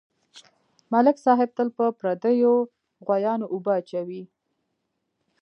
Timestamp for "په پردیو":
1.77-2.53